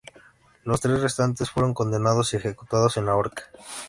Los 0.63 0.81
tres 0.81 0.99
restantes 0.99 1.51
fueron 1.51 1.75
condenados 1.75 2.33
y 2.33 2.37
ejecutados 2.37 2.97
en 2.97 3.05
la 3.05 3.15
horca. 3.15 3.43